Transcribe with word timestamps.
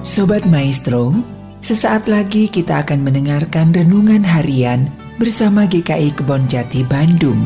Sobat 0.00 0.48
Maestro, 0.48 1.12
sesaat 1.60 2.08
lagi 2.08 2.48
kita 2.48 2.80
akan 2.80 3.04
mendengarkan 3.04 3.68
renungan 3.68 4.24
harian 4.24 4.88
bersama 5.20 5.68
GKI 5.68 6.16
Kebon 6.16 6.48
Jati 6.48 6.80
Bandung. 6.88 7.36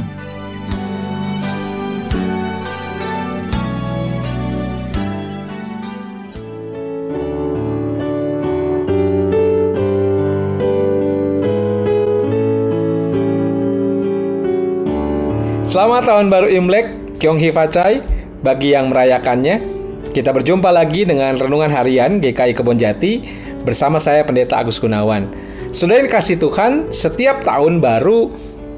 Selamat 15.67 16.07
tahun 16.07 16.31
baru 16.31 16.47
Imlek, 16.55 17.19
Kyong 17.19 17.43
Hee 17.43 17.51
Facai. 17.51 17.99
Bagi 18.47 18.79
yang 18.79 18.95
merayakannya, 18.95 19.74
kita 20.15 20.31
berjumpa 20.31 20.71
lagi 20.71 21.03
dengan 21.03 21.35
renungan 21.35 21.75
harian 21.75 22.23
GKI 22.23 22.55
Kebon 22.55 22.79
Jati 22.79 23.27
bersama 23.67 23.99
saya 23.99 24.23
Pendeta 24.23 24.63
Agus 24.63 24.79
Gunawan. 24.79 25.27
Sudah 25.75 25.99
dikasih 25.99 26.39
Tuhan, 26.39 26.95
setiap 26.95 27.43
tahun 27.43 27.83
baru 27.83 28.31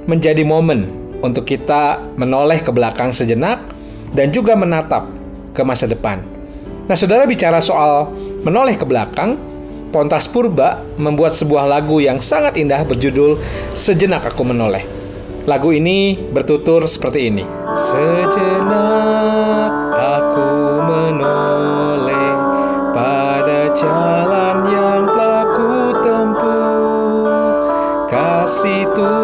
menjadi 0.08 0.40
momen 0.48 0.88
untuk 1.20 1.44
kita 1.44 2.00
menoleh 2.16 2.64
ke 2.64 2.72
belakang 2.72 3.12
sejenak 3.12 3.60
dan 4.16 4.32
juga 4.32 4.56
menatap 4.56 5.12
ke 5.52 5.60
masa 5.60 5.84
depan. 5.84 6.24
Nah, 6.88 6.96
saudara 6.96 7.28
bicara 7.28 7.60
soal 7.60 8.08
menoleh 8.40 8.80
ke 8.80 8.88
belakang, 8.88 9.36
Pontas 9.92 10.24
Purba 10.24 10.80
membuat 10.96 11.36
sebuah 11.36 11.68
lagu 11.68 12.00
yang 12.00 12.16
sangat 12.16 12.56
indah 12.56 12.80
berjudul 12.88 13.36
Sejenak 13.76 14.24
Aku 14.32 14.40
Menoleh. 14.40 14.88
Lagu 15.44 15.68
ini 15.68 16.16
bertutur 16.16 16.88
seperti 16.88 17.28
ini. 17.28 17.44
Sejenak 17.76 19.72
aku 19.94 20.55
jalan 23.76 24.64
yang 24.72 25.04
telah 25.04 25.46
ku 25.52 25.92
tempuh. 26.00 27.28
Kasih 28.08 28.88
Tuhanku 28.96 29.15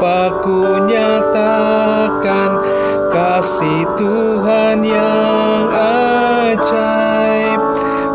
apa 0.00 0.40
ku 0.40 0.80
nyatakan 0.88 2.50
kasih 3.12 3.84
Tuhan 4.00 4.80
yang 4.80 5.68
ajaib 6.48 7.60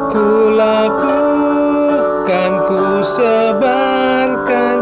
ku 0.09 0.49
lakukan 0.57 2.51
ku 2.65 3.05
sebarkan 3.05 4.81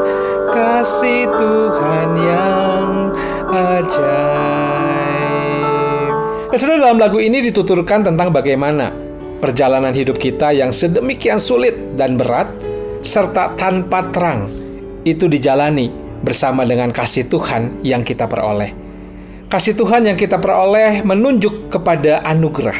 kasih 0.55 1.27
Tuhan 1.35 2.09
yang 2.23 3.11
ajaib. 3.51 4.15
Nah, 6.55 6.55
saudara 6.55 6.87
dalam 6.87 7.03
lagu 7.03 7.19
ini 7.19 7.43
dituturkan 7.51 8.07
tentang 8.07 8.31
bagaimana 8.31 8.95
perjalanan 9.43 9.91
hidup 9.91 10.15
kita 10.15 10.55
yang 10.55 10.71
sedemikian 10.71 11.43
sulit 11.43 11.99
dan 11.99 12.15
berat 12.15 12.47
serta 13.03 13.59
tanpa 13.59 14.07
terang 14.07 14.47
itu 15.03 15.27
dijalani 15.27 16.02
bersama 16.23 16.63
dengan 16.63 16.89
kasih 16.89 17.27
Tuhan 17.27 17.83
yang 17.83 18.01
kita 18.01 18.25
peroleh. 18.25 18.71
Kasih 19.51 19.77
Tuhan 19.77 20.07
yang 20.09 20.17
kita 20.17 20.39
peroleh 20.41 21.05
menunjuk 21.05 21.69
kepada 21.69 22.23
anugerah. 22.25 22.79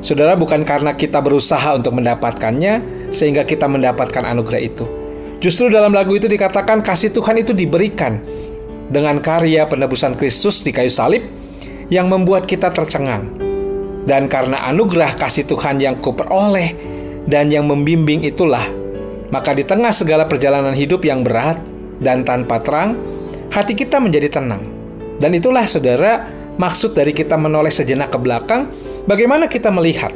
Saudara, 0.00 0.32
bukan 0.38 0.64
karena 0.64 0.96
kita 0.96 1.20
berusaha 1.20 1.76
untuk 1.76 1.98
mendapatkannya 1.98 3.06
sehingga 3.12 3.44
kita 3.44 3.68
mendapatkan 3.68 4.24
anugerah 4.24 4.62
itu. 4.62 4.86
Justru 5.42 5.68
dalam 5.68 5.92
lagu 5.92 6.16
itu 6.16 6.24
dikatakan 6.24 6.80
kasih 6.80 7.12
Tuhan 7.12 7.42
itu 7.44 7.52
diberikan 7.52 8.22
dengan 8.88 9.20
karya 9.20 9.68
penebusan 9.68 10.16
Kristus 10.16 10.64
di 10.64 10.72
kayu 10.72 10.88
salib 10.88 11.20
yang 11.92 12.08
membuat 12.08 12.48
kita 12.48 12.72
tercengang. 12.72 13.28
Dan 14.08 14.28
karena 14.28 14.60
anugerah 14.72 15.16
kasih 15.20 15.44
Tuhan 15.44 15.80
yang 15.80 16.00
kuperoleh 16.00 16.76
dan 17.28 17.48
yang 17.48 17.68
membimbing 17.68 18.24
itulah 18.24 18.64
maka 19.32 19.56
di 19.56 19.66
tengah 19.66 19.90
segala 19.90 20.28
perjalanan 20.28 20.76
hidup 20.76 21.02
yang 21.02 21.24
berat 21.24 21.58
dan 22.02 22.26
tanpa 22.26 22.58
terang, 22.62 22.98
hati 23.50 23.76
kita 23.76 24.02
menjadi 24.02 24.40
tenang. 24.40 24.66
Dan 25.18 25.34
itulah 25.36 25.62
saudara, 25.66 26.26
maksud 26.58 26.94
dari 26.94 27.14
kita 27.14 27.38
menoleh 27.38 27.70
sejenak 27.70 28.10
ke 28.10 28.18
belakang, 28.18 28.70
bagaimana 29.06 29.46
kita 29.46 29.70
melihat 29.70 30.10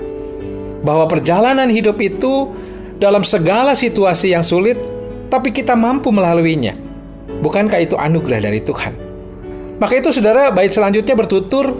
bahwa 0.82 1.06
perjalanan 1.10 1.70
hidup 1.70 1.98
itu 2.02 2.50
dalam 2.98 3.22
segala 3.22 3.78
situasi 3.78 4.34
yang 4.34 4.42
sulit, 4.42 4.78
tapi 5.30 5.54
kita 5.54 5.78
mampu 5.78 6.10
melaluinya. 6.10 6.74
Bukankah 7.38 7.78
itu 7.78 7.94
anugerah 7.94 8.42
dari 8.42 8.58
Tuhan? 8.58 8.94
Maka 9.78 9.94
itu 10.02 10.10
saudara, 10.10 10.50
bait 10.50 10.74
selanjutnya 10.74 11.14
bertutur 11.14 11.70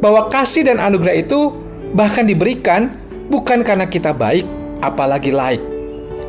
bahwa 0.00 0.32
kasih 0.32 0.64
dan 0.64 0.80
anugerah 0.80 1.20
itu 1.20 1.52
bahkan 1.92 2.24
diberikan 2.24 2.88
bukan 3.28 3.60
karena 3.60 3.84
kita 3.84 4.16
baik, 4.16 4.48
apalagi 4.80 5.28
laik. 5.28 5.60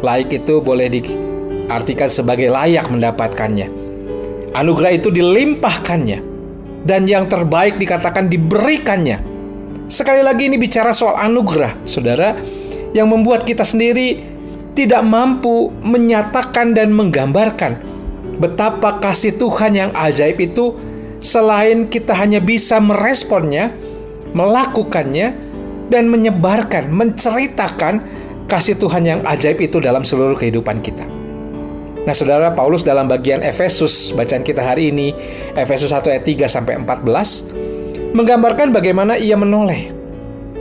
Laik 0.03 0.27
itu 0.35 0.59
boleh 0.59 0.91
diartikan 1.75 2.07
sebagai 2.07 2.47
layak 2.47 2.87
mendapatkannya. 2.87 3.67
Anugerah 4.55 4.95
itu 4.95 5.11
dilimpahkannya. 5.11 6.23
Dan 6.87 7.03
yang 7.03 7.27
terbaik 7.27 7.75
dikatakan 7.75 8.31
diberikannya. 8.31 9.19
Sekali 9.91 10.23
lagi 10.23 10.47
ini 10.47 10.55
bicara 10.55 10.95
soal 10.95 11.19
anugerah, 11.19 11.83
saudara, 11.83 12.39
yang 12.95 13.11
membuat 13.11 13.43
kita 13.43 13.67
sendiri 13.67 14.23
tidak 14.71 15.03
mampu 15.03 15.73
menyatakan 15.83 16.71
dan 16.71 16.95
menggambarkan 16.95 17.75
betapa 18.39 19.03
kasih 19.03 19.35
Tuhan 19.35 19.75
yang 19.75 19.91
ajaib 19.91 20.39
itu 20.39 20.79
selain 21.19 21.91
kita 21.91 22.15
hanya 22.15 22.39
bisa 22.39 22.79
meresponnya, 22.79 23.75
melakukannya, 24.31 25.35
dan 25.89 26.07
menyebarkan, 26.07 26.87
menceritakan 26.93 27.93
kasih 28.45 28.77
Tuhan 28.77 29.03
yang 29.03 29.19
ajaib 29.25 29.57
itu 29.57 29.81
dalam 29.81 30.05
seluruh 30.05 30.37
kehidupan 30.37 30.79
kita. 30.85 31.14
Nah, 32.05 32.13
Saudara 32.13 32.53
Paulus 32.53 32.85
dalam 32.85 33.09
bagian 33.09 33.41
Efesus 33.41 34.13
bacaan 34.13 34.45
kita 34.45 34.61
hari 34.61 34.93
ini, 34.93 35.09
Efesus 35.57 35.89
1 35.89 36.05
ayat 36.13 36.21
3 36.21 36.45
sampai 36.45 36.77
14, 36.77 38.13
menggambarkan 38.13 38.69
bagaimana 38.69 39.17
ia 39.17 39.33
menoleh. 39.33 39.89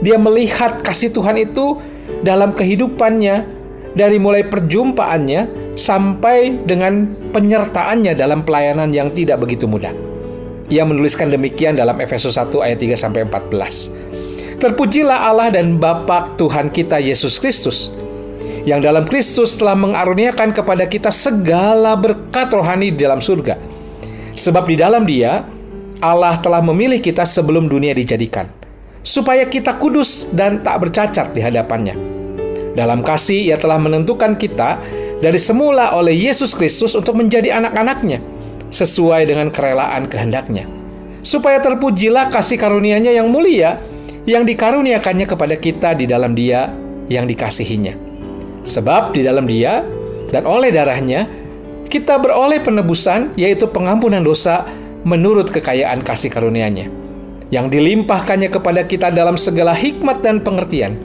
Dia 0.01 0.17
melihat 0.17 0.81
kasih 0.81 1.13
Tuhan 1.13 1.37
itu 1.37 1.77
dalam 2.25 2.51
kehidupannya 2.57 3.45
dari 3.93 4.17
mulai 4.17 4.41
perjumpaannya 4.49 5.73
sampai 5.77 6.65
dengan 6.65 7.13
penyertaannya 7.29 8.17
dalam 8.17 8.41
pelayanan 8.41 8.89
yang 8.89 9.13
tidak 9.13 9.39
begitu 9.45 9.69
mudah. 9.69 9.93
Ia 10.73 10.81
menuliskan 10.81 11.29
demikian 11.29 11.77
dalam 11.77 12.01
Efesus 12.01 12.41
1 12.41 12.49
ayat 12.57 12.81
3 12.81 12.97
sampai 12.97 13.21
14. 13.29 14.57
Terpujilah 14.57 15.29
Allah 15.29 15.53
dan 15.53 15.77
Bapa 15.77 16.33
Tuhan 16.41 16.73
kita 16.73 16.97
Yesus 16.97 17.37
Kristus 17.37 17.93
yang 18.65 18.81
dalam 18.81 19.05
Kristus 19.05 19.55
telah 19.61 19.77
mengaruniakan 19.77 20.49
kepada 20.49 20.89
kita 20.89 21.13
segala 21.13 21.93
berkat 21.93 22.49
rohani 22.49 22.89
di 22.89 23.05
dalam 23.05 23.21
surga. 23.21 23.61
Sebab 24.35 24.65
di 24.67 24.75
dalam 24.75 25.05
Dia 25.05 25.45
Allah 26.01 26.35
telah 26.41 26.59
memilih 26.59 26.99
kita 26.99 27.23
sebelum 27.23 27.71
dunia 27.71 27.95
dijadikan, 27.95 28.49
supaya 29.05 29.47
kita 29.47 29.79
kudus 29.79 30.27
dan 30.33 30.59
tak 30.65 30.81
bercacat 30.81 31.31
di 31.31 31.39
hadapannya. 31.39 31.95
Dalam 32.75 32.99
kasih 32.99 33.53
ia 33.53 33.55
telah 33.55 33.79
menentukan 33.79 34.35
kita 34.35 34.81
dari 35.23 35.39
semula 35.39 35.95
oleh 35.95 36.11
Yesus 36.11 36.51
Kristus 36.51 36.91
untuk 36.99 37.15
menjadi 37.15 37.55
anak-anaknya, 37.55 38.19
sesuai 38.75 39.29
dengan 39.29 39.47
kerelaan 39.53 40.11
kehendaknya. 40.11 40.67
Supaya 41.23 41.57
terpujilah 41.63 42.29
kasih 42.29 42.59
karunia-Nya 42.59 43.15
yang 43.15 43.31
mulia, 43.31 43.79
yang 44.27 44.43
dikaruniakannya 44.43 45.25
kepada 45.25 45.55
kita 45.55 45.95
di 45.95 46.05
dalam 46.05 46.35
dia 46.35 46.69
yang 47.07 47.25
dikasihinya. 47.25 48.04
Sebab 48.65 49.13
di 49.13 49.21
dalam 49.21 49.45
dia 49.45 49.85
dan 50.33 50.43
oleh 50.49 50.73
darahnya, 50.73 51.29
kita 51.85 52.17
beroleh 52.17 52.59
penebusan, 52.59 53.37
yaitu 53.37 53.69
pengampunan 53.69 54.25
dosa 54.25 54.65
menurut 55.05 55.53
kekayaan 55.53 56.01
kasih 56.01 56.33
karunia-Nya, 56.33 56.89
yang 57.53 57.69
dilimpahkannya 57.69 58.49
kepada 58.49 58.81
kita 58.83 59.13
dalam 59.13 59.37
segala 59.37 59.71
hikmat 59.71 60.25
dan 60.25 60.41
pengertian. 60.41 60.97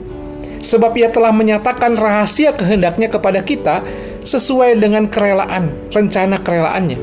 Sebab 0.61 0.93
ia 0.97 1.13
telah 1.13 1.29
menyatakan 1.33 1.97
rahasia 1.97 2.53
kehendaknya 2.53 3.09
kepada 3.13 3.45
kita 3.45 3.85
sesuai 4.25 4.81
dengan 4.81 5.05
kerelaan, 5.05 5.69
rencana 5.93 6.41
kerelaannya, 6.41 6.97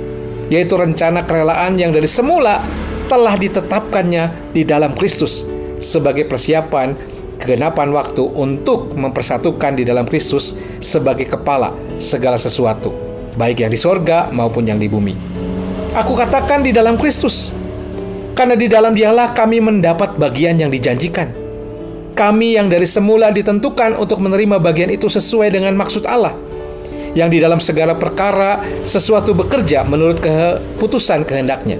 yaitu 0.51 0.75
rencana 0.75 1.23
kerelaan 1.23 1.79
yang 1.79 1.95
dari 1.95 2.11
semula 2.11 2.63
telah 3.09 3.35
ditetapkannya 3.39 4.53
di 4.53 4.63
dalam 4.69 4.93
Kristus 4.93 5.47
sebagai 5.81 6.27
persiapan 6.27 7.18
kegenapan 7.49 7.97
waktu 7.97 8.21
untuk 8.37 8.93
mempersatukan 8.93 9.81
di 9.81 9.89
dalam 9.89 10.05
Kristus 10.05 10.53
sebagai 10.85 11.25
kepala 11.25 11.73
segala 11.97 12.37
sesuatu, 12.37 12.93
baik 13.41 13.65
yang 13.65 13.73
di 13.73 13.81
sorga 13.81 14.29
maupun 14.29 14.69
yang 14.69 14.77
di 14.77 14.85
bumi. 14.85 15.17
Aku 15.97 16.13
katakan 16.13 16.61
di 16.61 16.77
dalam 16.77 17.01
Kristus, 17.01 17.57
karena 18.37 18.53
di 18.53 18.69
dalam 18.69 18.93
dialah 18.93 19.33
kami 19.33 19.65
mendapat 19.65 20.21
bagian 20.21 20.61
yang 20.61 20.69
dijanjikan 20.69 21.49
kami 22.19 22.59
yang 22.59 22.67
dari 22.67 22.83
semula 22.83 23.31
ditentukan 23.31 23.95
untuk 23.95 24.19
menerima 24.19 24.59
bagian 24.59 24.91
itu 24.91 25.07
sesuai 25.07 25.55
dengan 25.55 25.79
maksud 25.79 26.03
Allah. 26.03 26.35
Yang 27.15 27.29
di 27.31 27.39
dalam 27.39 27.63
segala 27.63 27.95
perkara 27.95 28.59
sesuatu 28.83 29.39
bekerja 29.39 29.87
menurut 29.87 30.19
keputusan 30.19 31.23
kehendaknya. 31.23 31.79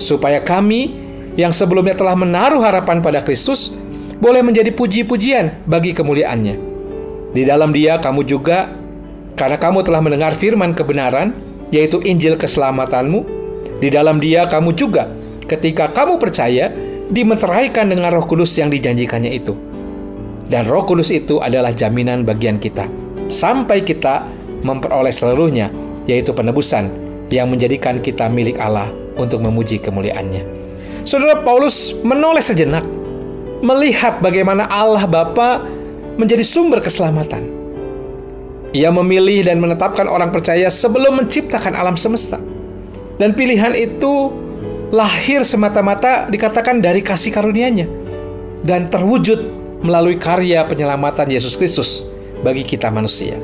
Supaya 0.00 0.40
kami 0.40 0.96
yang 1.36 1.52
sebelumnya 1.52 1.92
telah 1.92 2.16
menaruh 2.16 2.64
harapan 2.64 3.04
pada 3.04 3.20
Kristus 3.20 3.76
boleh 4.18 4.42
menjadi 4.42 4.74
puji-pujian 4.74 5.66
bagi 5.66 5.94
kemuliaannya. 5.94 6.54
Di 7.34 7.42
dalam 7.46 7.70
dia 7.70 8.02
kamu 8.02 8.26
juga, 8.26 8.70
karena 9.38 9.58
kamu 9.58 9.86
telah 9.86 10.02
mendengar 10.02 10.34
firman 10.34 10.74
kebenaran, 10.74 11.30
yaitu 11.70 12.02
Injil 12.02 12.34
keselamatanmu, 12.34 13.22
di 13.78 13.88
dalam 13.94 14.18
dia 14.18 14.50
kamu 14.50 14.74
juga, 14.74 15.06
ketika 15.46 15.94
kamu 15.94 16.18
percaya, 16.18 16.74
dimeteraikan 17.08 17.88
dengan 17.88 18.12
roh 18.12 18.26
kudus 18.26 18.58
yang 18.58 18.68
dijanjikannya 18.68 19.30
itu. 19.32 19.54
Dan 20.48 20.66
roh 20.66 20.82
kudus 20.82 21.14
itu 21.14 21.38
adalah 21.38 21.70
jaminan 21.70 22.24
bagian 22.26 22.58
kita. 22.58 22.88
Sampai 23.28 23.84
kita 23.84 24.24
memperoleh 24.64 25.12
seluruhnya, 25.12 25.70
yaitu 26.08 26.32
penebusan 26.32 26.90
yang 27.28 27.52
menjadikan 27.52 28.00
kita 28.00 28.26
milik 28.32 28.56
Allah 28.56 28.88
untuk 29.20 29.44
memuji 29.44 29.76
kemuliaannya. 29.78 30.42
Saudara 31.04 31.44
Paulus 31.44 31.92
menoleh 32.00 32.40
sejenak, 32.40 32.84
melihat 33.64 34.22
bagaimana 34.22 34.66
Allah 34.70 35.04
Bapa 35.06 35.64
menjadi 36.18 36.42
sumber 36.42 36.82
keselamatan. 36.82 37.46
Ia 38.76 38.92
memilih 38.92 39.48
dan 39.48 39.62
menetapkan 39.64 40.04
orang 40.04 40.28
percaya 40.28 40.68
sebelum 40.68 41.24
menciptakan 41.24 41.72
alam 41.72 41.96
semesta. 41.96 42.36
Dan 43.16 43.34
pilihan 43.34 43.72
itu 43.74 44.30
lahir 44.94 45.42
semata-mata 45.42 46.28
dikatakan 46.28 46.78
dari 46.78 47.02
kasih 47.02 47.34
karunia-Nya 47.34 47.86
dan 48.62 48.86
terwujud 48.92 49.40
melalui 49.82 50.18
karya 50.18 50.62
penyelamatan 50.66 51.30
Yesus 51.30 51.54
Kristus 51.58 52.04
bagi 52.42 52.62
kita 52.62 52.92
manusia. 52.92 53.38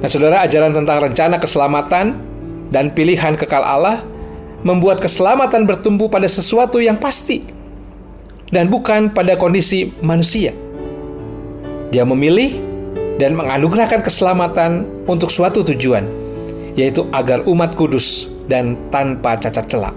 Nah, 0.00 0.08
saudara, 0.08 0.44
ajaran 0.44 0.72
tentang 0.76 1.00
rencana 1.00 1.36
keselamatan 1.40 2.16
dan 2.70 2.92
pilihan 2.92 3.34
kekal 3.36 3.64
Allah 3.64 4.04
membuat 4.64 5.00
keselamatan 5.00 5.64
bertumbuh 5.64 6.08
pada 6.08 6.28
sesuatu 6.28 6.80
yang 6.80 6.96
pasti 6.96 7.55
dan 8.50 8.70
bukan 8.70 9.10
pada 9.10 9.34
kondisi 9.38 9.94
manusia. 10.02 10.54
Dia 11.90 12.02
memilih 12.02 12.58
dan 13.16 13.34
menganugerahkan 13.38 14.04
keselamatan 14.04 14.84
untuk 15.08 15.32
suatu 15.32 15.64
tujuan, 15.64 16.04
yaitu 16.74 17.06
agar 17.14 17.46
umat 17.46 17.72
kudus 17.78 18.28
dan 18.46 18.76
tanpa 18.90 19.38
cacat 19.38 19.66
celak 19.66 19.96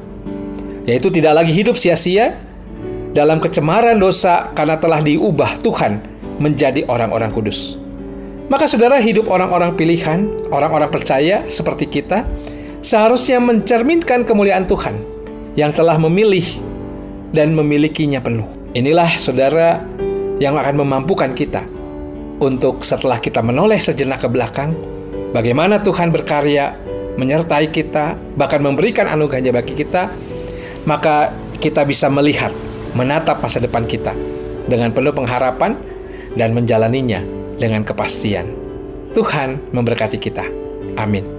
yaitu 0.90 1.14
tidak 1.14 1.38
lagi 1.38 1.54
hidup 1.54 1.78
sia-sia 1.78 2.34
dalam 3.14 3.38
kecemaran 3.38 4.02
dosa 4.02 4.50
karena 4.58 4.82
telah 4.82 5.06
diubah 5.06 5.62
Tuhan 5.62 6.02
menjadi 6.42 6.90
orang-orang 6.90 7.30
kudus. 7.30 7.78
Maka 8.50 8.66
saudara 8.66 8.98
hidup 8.98 9.30
orang-orang 9.30 9.78
pilihan, 9.78 10.26
orang-orang 10.50 10.90
percaya 10.90 11.46
seperti 11.46 11.86
kita, 11.86 12.26
seharusnya 12.82 13.38
mencerminkan 13.38 14.26
kemuliaan 14.26 14.66
Tuhan 14.66 14.98
yang 15.54 15.70
telah 15.70 16.02
memilih 16.02 16.42
dan 17.34 17.54
memilikinya 17.54 18.22
penuh. 18.22 18.48
Inilah 18.74 19.18
saudara 19.18 19.82
yang 20.40 20.56
akan 20.56 20.76
memampukan 20.86 21.34
kita 21.34 21.66
untuk 22.40 22.88
setelah 22.88 23.20
kita 23.20 23.44
menoleh 23.44 23.78
sejenak 23.78 24.24
ke 24.24 24.30
belakang, 24.32 24.72
bagaimana 25.36 25.84
Tuhan 25.84 26.10
berkarya 26.14 26.78
menyertai 27.20 27.68
kita, 27.70 28.16
bahkan 28.40 28.64
memberikan 28.64 29.12
anugerahnya 29.12 29.52
bagi 29.52 29.76
kita, 29.76 30.08
maka 30.88 31.36
kita 31.60 31.84
bisa 31.84 32.08
melihat, 32.08 32.56
menatap 32.96 33.44
masa 33.44 33.60
depan 33.60 33.84
kita 33.84 34.16
dengan 34.72 34.96
penuh 34.96 35.12
pengharapan 35.12 35.76
dan 36.40 36.56
menjalaninya 36.56 37.22
dengan 37.60 37.84
kepastian. 37.84 38.48
Tuhan 39.12 39.60
memberkati 39.76 40.16
kita. 40.22 40.48
Amin. 40.96 41.39